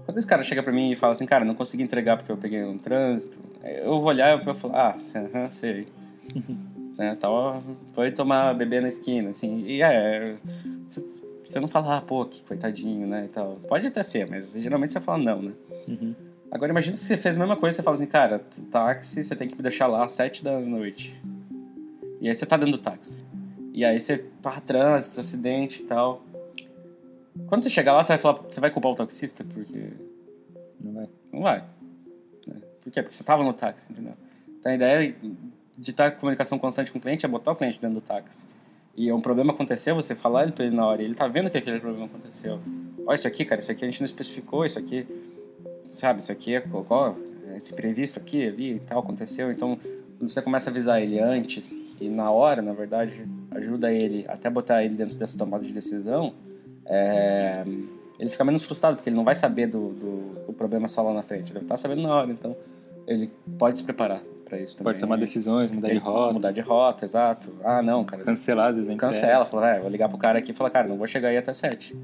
[0.05, 2.37] Quando esse cara chega pra mim e fala assim, cara, não consegui entregar porque eu
[2.37, 4.99] peguei um trânsito, eu vou olhar e vou falar, ah,
[5.51, 5.87] sei.
[7.03, 7.61] né, tal,
[7.93, 10.37] foi tomar bebê na esquina, assim, e é,
[10.87, 13.57] você não fala, ah, pô, que coitadinho, né, e tal.
[13.69, 15.53] Pode até ser, mas geralmente você fala não, né.
[15.89, 16.15] Uhum.
[16.49, 18.39] Agora imagina se você fez a mesma coisa, você fala assim, cara,
[18.71, 21.21] táxi, você tem que me deixar lá às 7 da noite.
[22.21, 23.25] E aí você tá dentro do táxi.
[23.73, 26.23] E aí você pá, trânsito, acidente e tal.
[27.49, 29.43] Quando você chegar lá, você vai falar, você vai culpar o taxista?
[29.43, 29.93] Porque.
[30.79, 31.09] Não vai.
[31.33, 31.65] Não vai.
[32.47, 32.61] Né?
[32.81, 33.03] Por quê?
[33.03, 34.13] Porque você tava no táxi, entendeu?
[34.61, 35.17] Então a ideia
[35.83, 38.47] de estar em comunicação constante com o cliente é botar o cliente dentro do táxi.
[38.97, 41.59] E um problema aconteceu, você falar ele pra ele na hora, ele tá vendo que
[41.59, 42.61] aquele problema aconteceu.
[43.05, 45.07] Olha isso aqui, cara, isso aqui a gente não especificou, isso aqui,
[45.87, 47.17] sabe, isso aqui é qual,
[47.57, 49.77] esse previsto aqui, ali e tal, aconteceu, então
[50.19, 54.49] quando você começa a avisar ele antes e na hora, na verdade, ajuda ele até
[54.49, 56.33] botar ele dentro dessa tomada de decisão,
[56.87, 57.65] é,
[58.21, 61.13] ele fica menos frustrado, porque ele não vai saber do, do, do, problema só lá
[61.13, 62.57] na frente, ele vai estar sabendo na hora, então
[63.05, 64.93] ele pode se preparar para isso também.
[64.93, 66.33] Pode tomar decisões, mudar de rota.
[66.35, 67.51] Mudar de rota, exato.
[67.65, 68.23] Ah, não, cara.
[68.23, 68.95] Cancelar às vezes.
[68.97, 71.39] Cancela, fala, é, vou ligar pro cara aqui e falar, cara, não vou chegar aí
[71.39, 71.97] até sete.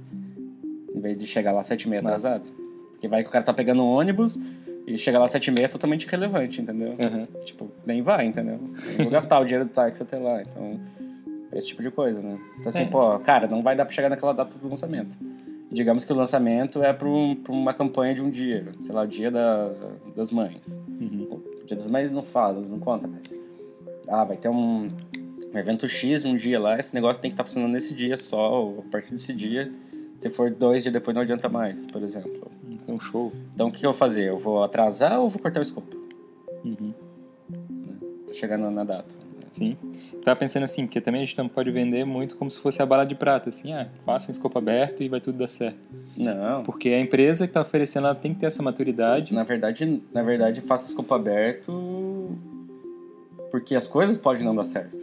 [0.94, 2.48] Em vez de chegar lá sete e meia atrasado.
[2.92, 4.38] Porque vai que o cara tá pegando um ônibus
[4.86, 6.92] e chegar lá 7 e meia é totalmente irrelevante, entendeu?
[6.92, 7.26] Uhum.
[7.44, 8.58] Tipo, nem vai, entendeu?
[8.98, 10.80] Eu vou gastar o dinheiro do táxi até lá, então...
[11.52, 12.38] Esse tipo de coisa, né?
[12.58, 12.86] Então, assim, é.
[12.86, 15.16] pô, cara, não vai dar pra chegar naquela data do lançamento.
[15.70, 19.06] Digamos que o lançamento é pra, um, uma campanha de um dia, sei lá, o
[19.06, 19.70] dia da,
[20.16, 20.80] das mães.
[20.88, 21.37] Uhum.
[21.68, 23.38] Dia das mães não fala, não conta, mas...
[24.08, 24.88] Ah, vai ter um...
[25.52, 28.16] um evento X um dia lá, esse negócio tem que estar tá funcionando nesse dia
[28.16, 29.70] só, ou a partir desse dia.
[30.16, 32.50] Se for dois dias depois, não adianta mais, por exemplo.
[32.86, 33.30] É um show.
[33.54, 34.30] Então, o que eu vou fazer?
[34.30, 35.94] Eu vou atrasar ou vou cortar o escopo?
[36.64, 36.94] Uhum.
[38.32, 39.18] Chegar na, na data.
[39.50, 39.76] Sim.
[40.24, 42.86] Tava pensando assim, porque também a gente não pode vender muito como se fosse a
[42.86, 45.78] bala de prata, assim, ah, faça um escopo aberto e vai tudo dar certo.
[46.18, 46.64] Não.
[46.64, 49.32] Porque a empresa que está oferecendo, ela tem que ter essa maturidade.
[49.32, 52.36] Na verdade, na verdade, faça escopo aberto
[53.50, 54.96] porque as coisas podem não dar certo.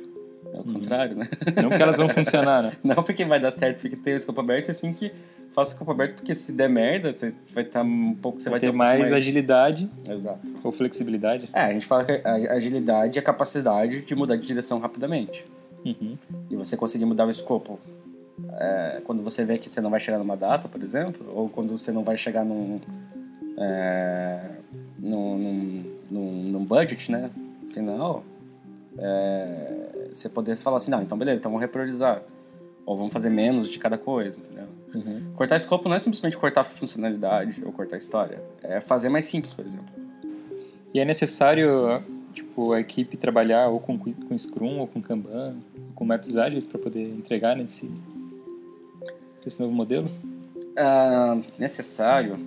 [0.54, 0.74] É o uhum.
[0.74, 1.28] contrário, né?
[1.56, 2.74] Não porque elas vão funcionar, né?
[2.84, 5.12] Não porque vai dar certo, porque tem o escopo aberto, assim que
[5.52, 8.40] faça escopo aberto, porque se der merda, você vai estar um pouco.
[8.40, 9.90] Você vai, vai ter, um mais, mais, agilidade.
[10.10, 10.56] Exato.
[10.64, 11.50] Ou flexibilidade.
[11.52, 15.44] É, a gente fala que a agilidade é a capacidade de mudar de direção rapidamente.
[15.84, 16.18] Uhum.
[16.50, 17.80] E você conseguir mudar o escopo.
[18.54, 21.78] É, quando você vê que você não vai chegar numa data, por exemplo, ou quando
[21.78, 22.80] você não vai chegar num.
[23.58, 24.40] É,
[25.00, 27.30] num, num, num, num budget, né?
[27.72, 28.24] Final.
[28.98, 32.22] É, você poder falar assim, não, então beleza, então vamos repriorizar.
[32.86, 34.68] Ou vamos fazer menos de cada coisa, entendeu?
[34.94, 35.34] Uhum.
[35.36, 38.42] Cortar escopo não é simplesmente cortar funcionalidade ou cortar história.
[38.62, 39.88] É fazer mais simples, por exemplo.
[40.94, 45.94] E é necessário, tipo, a equipe trabalhar ou com, com Scrum, ou com Kanban, ou
[45.96, 47.92] com métodos ágeis para poder entregar nesse,
[49.46, 50.10] nesse novo modelo?
[50.58, 52.38] Uh, necessário?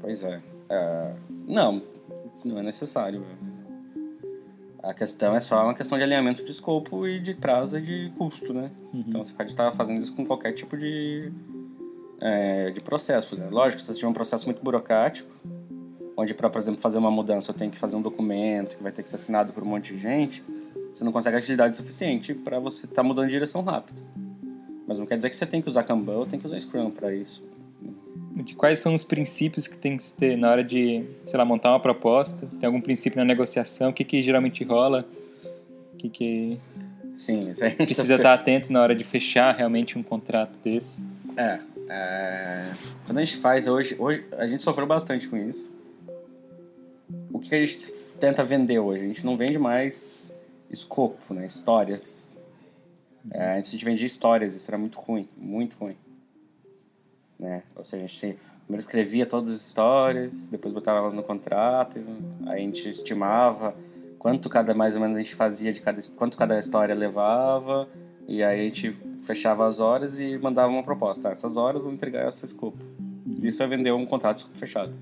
[0.00, 0.38] Pois é.
[0.38, 1.82] Uh, não,
[2.44, 3.24] não é necessário.
[4.82, 8.12] A questão é só uma questão de alinhamento de escopo e de prazo e de
[8.18, 8.70] custo, né?
[8.92, 9.04] Uhum.
[9.08, 11.32] Então você pode estar fazendo isso com qualquer tipo de,
[12.20, 13.36] é, de processo.
[13.36, 13.48] Né?
[13.50, 15.30] Lógico, se você tiver um processo muito burocrático,
[16.16, 18.92] onde para, por exemplo, fazer uma mudança eu tenho que fazer um documento que vai
[18.92, 20.44] ter que ser assinado por um monte de gente,
[20.92, 24.02] você não consegue agilidade suficiente para você estar tá mudando de direção rápido.
[24.96, 26.90] Mas não quer dizer que você tem que usar Kanban ou tem que usar Scrum
[26.90, 27.44] para isso
[28.42, 31.70] de quais são os princípios que tem que ter na hora de, sei lá, montar
[31.70, 32.46] uma proposta?
[32.60, 33.90] Tem algum princípio na negociação?
[33.90, 35.08] O que, que geralmente rola?
[35.94, 36.60] O que, que
[37.14, 41.02] Sim, isso aí precisa estar atento na hora de fechar realmente um contrato desse?
[41.34, 42.72] É, é,
[43.06, 45.74] quando a gente faz hoje, hoje a gente sofreu bastante com isso.
[47.32, 49.04] O que a gente tenta vender hoje?
[49.04, 50.36] A gente não vende mais
[50.70, 51.46] escopo, né?
[51.46, 52.36] Histórias.
[53.30, 55.96] É, antes a gente vendia histórias, isso era muito ruim, muito ruim
[57.38, 57.62] né?
[57.74, 62.00] Ou seja, a gente primeiro escrevia todas as histórias, depois botava elas no contrato,
[62.46, 63.74] aí a gente estimava
[64.18, 67.88] quanto cada mais ou menos a gente fazia de cada quanto cada história levava
[68.26, 68.90] e aí a gente
[69.24, 71.28] fechava as horas e mandava uma proposta.
[71.28, 72.78] Ah, essas horas vão entregar esse escopo.
[73.40, 74.92] Isso é vender um contrato de fechado.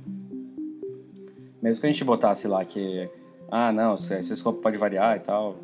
[1.62, 3.08] Mesmo que a gente botasse lá que
[3.50, 5.56] ah, não, esse escopo pode variar e tal,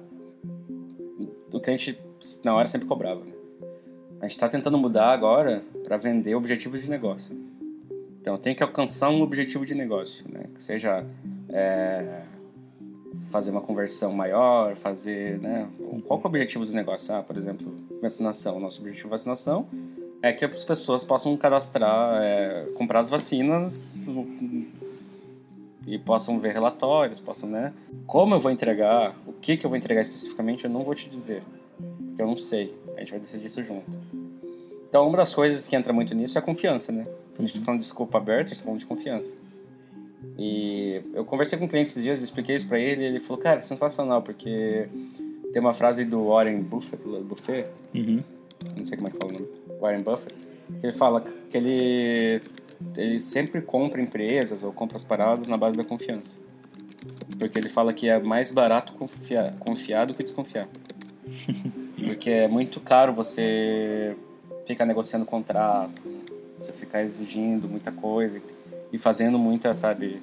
[1.53, 1.99] o cliente
[2.45, 3.25] na hora sempre cobrava.
[3.25, 3.33] Né?
[4.21, 7.35] A gente está tentando mudar agora para vender objetivos de negócio.
[8.21, 10.45] Então, tem que alcançar um objetivo de negócio, né?
[10.55, 11.07] Que seja
[11.49, 12.23] é,
[13.31, 15.67] fazer uma conversão maior, fazer, né?
[16.07, 17.15] Qual é o objetivo do negócio?
[17.15, 18.61] Ah, por exemplo, vacinação.
[18.61, 19.67] Nosso objetivo de vacinação
[20.23, 24.07] é que as pessoas possam cadastrar, é, comprar as vacinas
[25.87, 27.73] e possam ver relatórios, possam, né?
[28.07, 31.09] Como eu vou entregar, o que que eu vou entregar especificamente, eu não vou te
[31.09, 31.43] dizer,
[32.21, 32.75] eu não sei.
[32.97, 33.99] A gente vai decidir isso junto.
[34.89, 37.05] Então, uma das coisas que entra muito nisso é a confiança, né?
[37.33, 39.35] Então, a gente tá falando de escopo aberto, a gente tá falando de confiança.
[40.37, 43.41] E eu conversei com um cliente esses dias, expliquei isso para ele, e ele falou,
[43.41, 44.89] cara, é sensacional, porque
[45.53, 48.23] tem uma frase do Warren Buffett, Buffet, uhum.
[48.77, 49.49] não sei como é que fala o nome,
[49.81, 50.35] Warren Buffett,
[50.81, 52.41] que ele fala que ele,
[52.97, 56.37] ele sempre compra empresas ou compra as paradas na base da confiança.
[57.39, 60.69] Porque ele fala que é mais barato confiar, confiar do que desconfiar.
[62.05, 64.17] Porque é muito caro você
[64.67, 66.03] ficar negociando contrato,
[66.59, 68.41] você ficar exigindo muita coisa
[68.93, 70.23] e fazendo muita, sabe?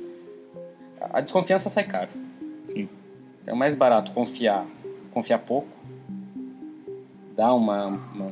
[0.99, 2.09] A desconfiança sai caro.
[2.65, 2.89] Sim.
[3.41, 4.65] Então é mais barato confiar,
[5.13, 5.67] confiar pouco,
[7.35, 8.31] dar uma, uma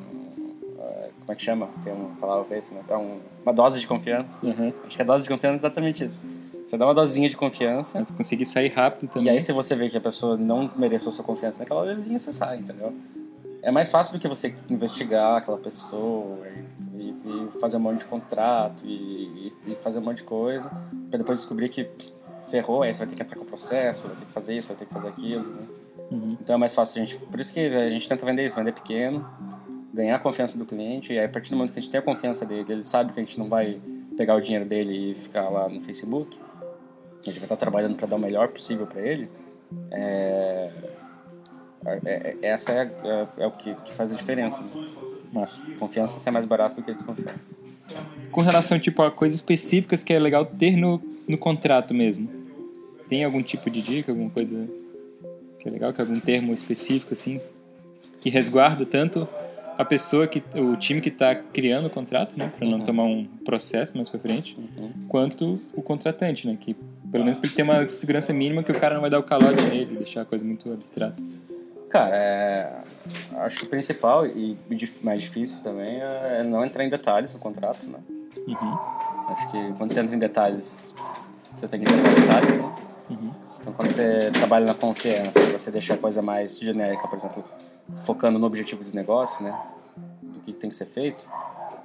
[1.25, 1.67] como é que chama?
[1.83, 2.81] Tem uma palavra esse, né?
[2.87, 4.39] Dá um, uma dose de confiança.
[4.45, 4.71] Uhum.
[4.85, 6.23] Acho que a dose de confiança é exatamente isso.
[6.65, 7.97] Você dá uma dosinha de confiança.
[7.97, 9.27] Mas conseguir sair rápido também.
[9.27, 12.31] E aí, se você vê que a pessoa não mereceu sua confiança naquela vezinha, você
[12.31, 12.93] sai, entendeu?
[13.65, 16.47] É mais fácil do que você investigar aquela pessoa
[16.93, 20.69] e, e fazer um monte de contrato e, e, fazer um monte de coisa
[21.09, 21.89] para depois descobrir que
[22.47, 24.67] ferrou, aí você vai ter que entrar com o processo, vai ter que fazer isso,
[24.67, 25.61] vai ter que fazer aquilo, né?
[26.11, 26.37] uhum.
[26.39, 28.71] Então é mais fácil a gente, por isso que a gente tenta vender isso, vender
[28.71, 29.27] pequeno,
[29.91, 31.99] ganhar a confiança do cliente e aí a partir do momento que a gente tem
[31.99, 33.81] a confiança dele, ele sabe que a gente não vai
[34.15, 36.39] pegar o dinheiro dele e ficar lá no Facebook,
[37.23, 39.27] a gente vai estar trabalhando para dar o melhor possível para ele.
[39.89, 40.71] É,
[42.41, 44.61] essa é, é, é, o que, que, faz a diferença.
[44.61, 44.87] Né?
[45.31, 47.55] Mas confiança é mais barato do que desconfiança.
[48.31, 52.29] Com relação tipo, a coisas específicas que é legal ter no, no contrato mesmo,
[53.07, 54.67] tem algum tipo de dica, alguma coisa
[55.59, 57.39] que é legal, que é algum termo específico assim?
[58.25, 59.27] que resguarda tanto
[59.77, 62.83] a pessoa que o time que está criando o contrato, né, para não Uhum.
[62.83, 64.89] tomar um processo mais para frente, Uhum.
[65.07, 66.75] quanto o contratante, né, que
[67.11, 69.61] pelo menos ele tem uma segurança mínima que o cara não vai dar o calote
[69.63, 71.21] nele, deixar a coisa muito abstrata.
[71.89, 72.71] Cara, é,
[73.37, 74.57] acho que o principal e
[75.03, 77.99] mais difícil também é não entrar em detalhes no contrato, né?
[78.47, 78.77] Uhum,
[79.29, 80.93] Acho que quando você entra em detalhes,
[81.55, 82.75] você tem que entrar em detalhes, né?
[83.09, 87.43] uhum, Então, quando você trabalha na confiança, você deixa a coisa mais genérica, por exemplo,
[88.05, 89.57] focando no objetivo do negócio, né?
[90.21, 91.27] Do que tem que ser feito.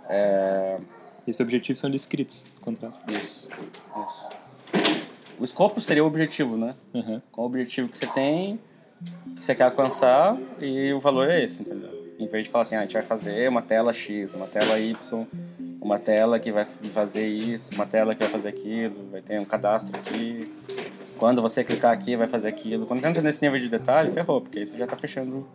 [0.09, 0.79] É,
[1.27, 3.11] Esses objetivos são descritos no contrato.
[3.11, 3.49] isso,
[4.07, 4.29] isso.
[5.39, 6.75] O escopo seria o objetivo, né?
[6.93, 8.61] Uhum, Qual o objetivo que você tem,
[9.37, 11.91] que você quer alcançar e o valor é esse, entendeu?
[12.19, 14.79] Em vez de falar assim, ah, a gente vai fazer uma tela X, uma tela
[14.79, 15.27] Y,
[15.81, 19.45] uma tela que vai fazer isso, uma tela que vai fazer aquilo, vai ter um
[19.45, 20.53] cadastro aqui.
[21.17, 22.87] Quando você clicar aqui, vai fazer aquilo.
[22.87, 25.47] Quando você entra nesse nível de detalhe, ferrou, porque aí você já tá fechando.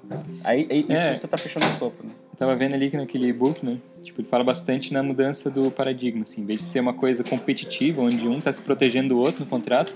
[0.43, 1.11] Aí, aí É.
[1.11, 2.11] isso você tá fechando o escopo, né?
[2.33, 3.77] Eu tava vendo ali que naquele e-book, né?
[4.03, 7.23] Tipo, ele fala bastante na mudança do paradigma, assim, em vez de ser uma coisa
[7.23, 9.95] competitiva, onde um tá se protegendo do outro no contrato,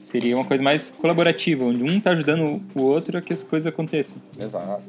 [0.00, 3.66] seria uma coisa mais colaborativa, onde um tá ajudando o outro a que as coisas
[3.66, 4.20] aconteçam.
[4.38, 4.82] Exato.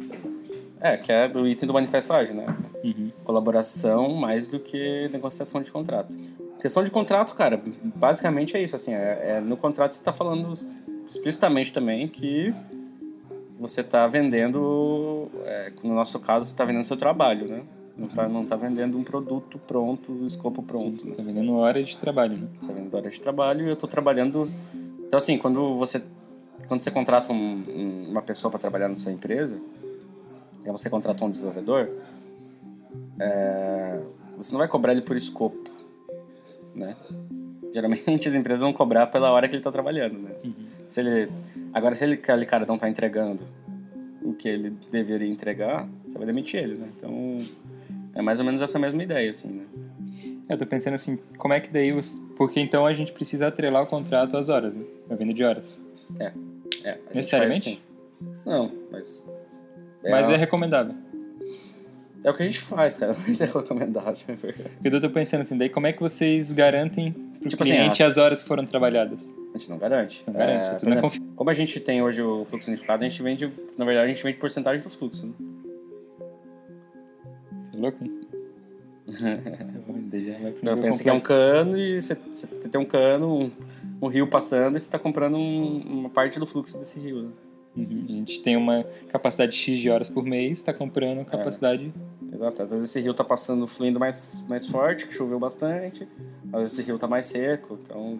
[0.82, 2.56] É, que é do item do manifesto ágil, né?
[2.84, 3.12] Uhum.
[3.26, 6.17] colaboração mais do que negociação de contrato.
[6.62, 7.62] Questão de contrato, cara,
[7.95, 8.76] basicamente é isso.
[8.76, 10.54] Assim, é, é- no contrato você está falando
[11.08, 12.54] explicitamente também que
[13.60, 17.62] você está vendendo, é, no nosso caso, você está vendendo seu trabalho, né?
[17.98, 21.02] Não está não tá vendendo um produto pronto, escopo Sim, pronto.
[21.02, 21.15] você Né?
[21.17, 22.48] tá vendendo hora de trabalho, né?
[22.54, 24.50] Você está vendendo hora de trabalho e eu estou trabalhando.
[25.10, 26.04] Então, assim, quando você,
[26.67, 29.60] quando você contrata um- um- uma pessoa para trabalhar na sua empresa,
[30.63, 31.89] e você contrata um desenvolvedor,
[33.19, 34.00] é,
[34.38, 35.67] você não vai cobrar ele por escopo,
[36.76, 36.95] né?
[37.74, 40.30] Geralmente as empresas vão cobrar pela hora que ele está trabalhando, né?
[40.45, 40.54] Uhum.
[40.88, 41.32] Se ele,
[41.74, 43.43] agora, se ele, aquele cara não está entregando
[44.22, 46.88] o que ele deveria entregar, você vai demitir ele, né?
[46.95, 47.39] Então,
[48.13, 49.65] é mais ou menos essa mesma ideia, assim, né?
[50.50, 51.92] Eu tô pensando assim, como é que daí...
[51.92, 52.22] Você...
[52.36, 54.84] Porque então a gente precisa atrelar o contrato às horas, né?
[55.10, 55.80] A venda de horas.
[56.20, 56.32] É, a
[56.90, 57.62] gente Necessariamente?
[57.62, 57.80] faz assim.
[58.46, 59.26] Não, mas...
[60.04, 60.96] Mas é recomendável.
[62.24, 64.18] É o que a gente faz, cara, mas é recomendável.
[64.82, 68.04] Porque eu tô pensando assim, daí como é que vocês garantem pro Tipo assim, cliente
[68.04, 69.34] as horas que foram trabalhadas?
[69.54, 70.24] A gente não garante.
[70.28, 73.22] Não garante, É, exemplo, confi- como a gente tem hoje o fluxo unificado, a gente
[73.24, 73.46] vende,
[73.78, 75.28] na verdade, a gente vende porcentagem do fluxo.
[75.28, 75.34] Né?
[77.64, 78.04] Você é louco?
[78.04, 78.19] hein?
[80.62, 83.52] Nível pensa que é um cano e você, você tem um cano, um,
[84.02, 87.24] um rio passando e você está comprando um- uma parte do fluxo desse rio.
[87.24, 87.30] Né?
[87.78, 88.00] Uhum.
[88.04, 91.93] A gente tem uma capacidade X de horas por mês, está comprando capacidade.
[92.34, 92.62] Exato.
[92.62, 96.08] Às vezes esse rio está passando, fluindo mais, mais forte, que choveu bastante.
[96.52, 97.78] Às vezes esse rio está mais seco.
[97.82, 98.19] Então,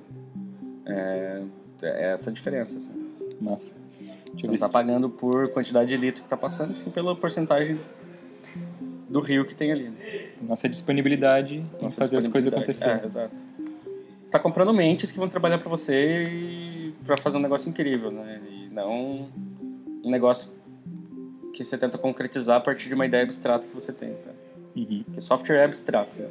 [0.86, 1.42] é,
[1.84, 2.78] é essa a diferença.
[2.78, 2.90] assim.
[3.42, 3.74] Massa.
[3.74, 7.16] Você Deixa eu não está pagando por quantidade de litro que está passando, sim pela
[7.16, 7.78] porcentagem
[9.10, 9.90] do rio que tem ali.
[9.90, 10.30] né?
[10.42, 12.64] Nossa disponibilidade em Nossa fazer as coisas disponibilidade.
[12.64, 13.02] acontecerem.
[13.02, 13.36] É, exato.
[13.36, 18.40] Você está comprando mentes que vão trabalhar para você para fazer um negócio incrível, né?
[18.50, 19.28] E não
[20.04, 20.52] um negócio
[21.54, 24.36] que você tenta concretizar a partir de uma ideia abstrata que você tem, cara.
[24.76, 25.04] Uhum.
[25.04, 26.30] Porque software é abstrato, né?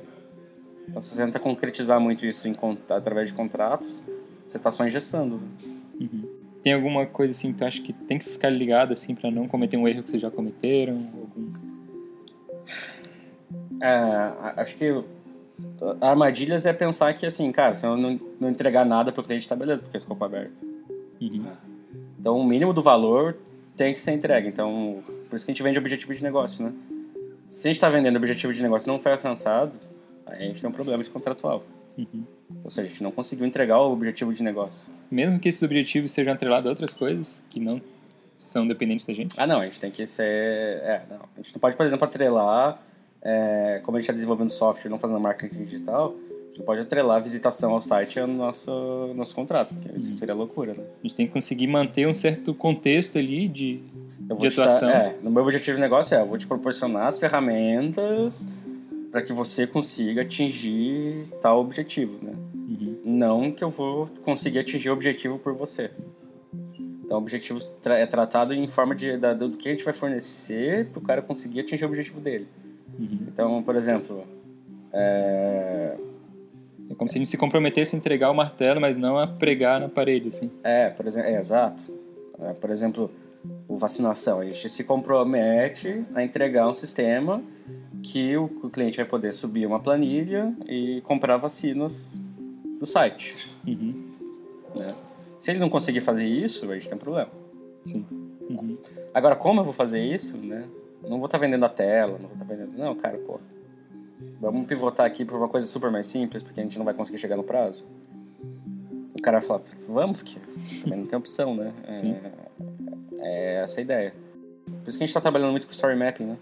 [0.89, 2.55] Então, se você tenta concretizar muito isso em,
[2.89, 4.03] através de contratos,
[4.47, 5.37] você está só engessando.
[5.37, 5.75] né?
[6.01, 6.23] Uhum.
[6.63, 9.47] Tem alguma coisa assim que tu acha que tem que ficar ligado assim para não
[9.47, 10.95] cometer um erro que vocês já cometeram?
[10.95, 11.28] Algum...
[13.81, 15.05] É, acho que
[16.01, 19.49] armadilhas é pensar que, assim, cara, se eu não, não entregar nada para o cliente,
[19.49, 20.53] tá beleza, porque é escopo aberto.
[21.21, 21.47] Uhum.
[22.19, 23.37] Então, o mínimo do valor
[23.77, 24.49] tem que ser entregue.
[24.49, 26.73] Então, por isso que a gente vende objetivo de negócio, né?
[27.49, 29.79] Se a gente está vendendo objetivo de negócio e não foi alcançado,
[30.27, 31.65] aí a gente tem um problema de contratual.
[31.97, 32.25] Uhum.
[32.63, 34.91] Ou seja, a gente não conseguiu entregar o objetivo de negócio.
[35.11, 37.81] Mesmo que esses objetivos sejam atrelados a outras coisas que não
[38.37, 39.35] são dependentes da gente.
[39.37, 40.25] Ah, não, a gente tem que ser...
[40.25, 41.17] É, não.
[41.17, 42.83] A gente não pode, por exemplo, atrelar...
[43.23, 46.81] é, como a gente está desenvolvendo software e não fazendo marketing digital, a gente pode
[46.81, 48.71] atrelar a visitação ao site ao nosso,
[49.15, 50.83] nosso contrato, porque isso seria loucura, né?
[51.03, 54.91] A gente tem que conseguir manter um certo contexto ali de, de dar- atuação.
[54.91, 58.47] é, no meu objetivo de negócio é, eu vou te proporcionar as ferramentas
[59.11, 62.33] para que você consiga atingir tal objetivo, né?
[62.55, 62.97] Uhum.
[63.05, 65.91] Não que eu vou conseguir atingir o objetivo por você.
[67.05, 70.87] Então, o objetivo é tratado em forma de da- do que a gente vai fornecer
[70.87, 72.47] para o cara conseguir atingir o objetivo dele.
[72.99, 73.19] Uhum.
[73.29, 74.25] Então, por exemplo,
[74.93, 75.97] é,
[76.91, 79.81] É como se a gente se comprometesse a entregar o martelo, mas não a pregar
[79.81, 80.51] na parede, assim.
[80.65, 81.85] É, por exemplo, é, exato.
[82.41, 83.11] É, por exemplo,
[83.69, 84.41] o vacinação.
[84.41, 87.43] A gente se compromete a entregar um sistema
[88.03, 92.23] que o, o cliente vai poder subir uma planilha e comprar vacinas
[92.79, 93.37] do site.
[93.67, 94.15] Uhum.
[94.75, 94.95] Né?
[95.39, 97.31] Se ele não conseguir fazer isso, a gente tem um problema.
[97.83, 98.07] Sim.
[98.49, 98.79] Uhum.
[99.13, 100.65] Agora, como eu vou fazer isso, né?
[101.03, 102.77] Não vou estar tá vendendo a tela, não vou estar tá vendendo...
[102.77, 103.41] Não, cara, pô.
[104.41, 107.19] Vamos pivotar aqui para uma coisa super mais simples, porque a gente não vai conseguir
[107.19, 107.87] chegar no prazo.
[109.19, 110.39] O cara fala, vamos, porque
[110.83, 111.73] também não tem opção, né?
[111.87, 112.17] É, Sim.
[113.19, 114.15] é essa a ideia.
[114.65, 116.37] Por isso que a gente está trabalhando muito com story mapping, né?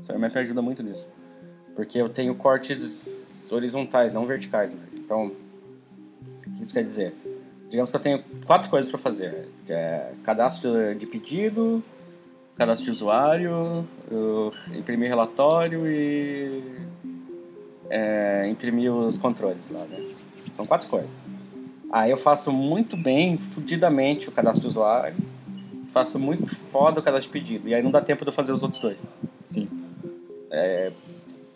[0.00, 1.08] Story mapping ajuda muito nisso.
[1.74, 4.88] Porque eu tenho cortes horizontais, não verticais mais.
[4.98, 5.32] Então,
[6.46, 7.14] o que isso quer dizer?
[7.68, 9.48] Digamos que eu tenho quatro coisas para fazer.
[9.68, 11.82] É cadastro de pedido,
[12.56, 13.86] cadastro de usuário,
[14.74, 16.62] imprimir relatório e
[17.90, 20.02] é, imprimir os controles lá, né?
[20.56, 21.22] São quatro coisas.
[21.92, 25.16] Aí eu faço muito bem, fudidamente, o cadastro de usuário.
[25.92, 27.68] Faço muito foda o cadastro de pedido.
[27.68, 29.12] E aí não dá tempo de eu fazer os outros dois.
[29.48, 29.68] Sim.
[30.50, 30.90] É,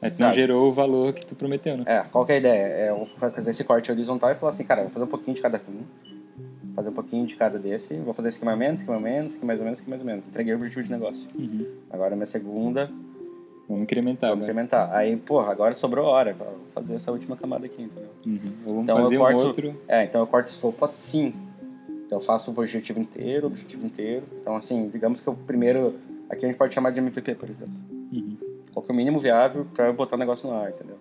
[0.00, 1.84] Mas não gerou o valor que tu prometeu, né?
[1.86, 2.62] É, qual que é a ideia?
[2.62, 5.60] É fazer esse corte horizontal e falar assim, cara, vou fazer um pouquinho de cada
[5.68, 5.82] um.
[6.74, 7.96] Fazer um pouquinho de cada desse.
[7.98, 10.24] Vou fazer ou menos, ou menos, aqui mais ou menos, aqui mais ou menos.
[10.26, 11.28] Entreguei o objetivo de negócio.
[11.36, 11.66] Uhum.
[11.90, 12.90] Agora minha segunda
[13.70, 14.50] Vamos incrementar, Vamos né?
[14.50, 14.92] incrementar.
[14.92, 18.10] Aí, porra, agora sobrou hora pra fazer essa última camada aqui, entendeu?
[18.26, 18.52] Uhum.
[18.64, 19.80] Vamos então, fazer corto, um outro...
[19.86, 21.32] É, então eu corto o escopo assim.
[22.04, 24.24] Então eu faço o objetivo inteiro, o objetivo inteiro.
[24.40, 25.94] Então, assim, digamos que o primeiro...
[26.28, 27.72] Aqui a gente pode chamar de MVP, por exemplo.
[28.12, 28.36] Uhum.
[28.72, 30.96] Qual que é o mínimo viável pra botar o negócio no ar, entendeu?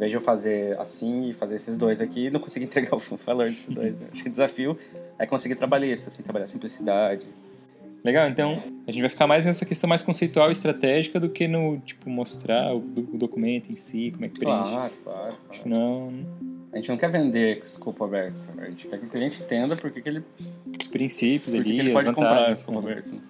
[0.00, 3.48] Vez de eu fazer assim e fazer esses dois aqui, não conseguir entregar o valor
[3.48, 4.00] desses dois.
[4.00, 4.08] Né?
[4.12, 4.78] Acho que o desafio
[5.18, 7.26] é conseguir trabalhar isso, assim, trabalhar simplicidade,
[8.02, 11.46] Legal, então a gente vai ficar mais nessa questão mais conceitual e estratégica do que
[11.46, 14.70] no, tipo, mostrar o, o documento em si, como é que preenche.
[14.70, 15.36] Claro, claro.
[15.46, 15.62] claro.
[15.68, 16.12] Não...
[16.72, 19.90] A gente não quer vender escopo aberto, a gente quer que o cliente entenda por
[19.90, 20.22] que, que ele...
[20.80, 23.12] Os princípios por ali, que ele pode comprar escopo aberto.
[23.12, 23.20] Né?